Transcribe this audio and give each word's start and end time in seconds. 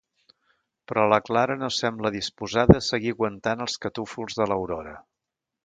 Però 0.91 1.03
la 1.11 1.19
Clara 1.27 1.57
no 1.65 1.69
sembla 1.75 2.11
disposada 2.17 2.77
a 2.79 2.83
seguir 2.87 3.13
aguantant 3.17 3.63
els 3.67 3.77
catúfols 3.87 4.41
de 4.43 4.49
l'Aurora. 4.53 4.99